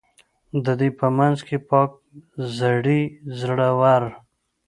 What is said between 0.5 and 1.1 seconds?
د دوی په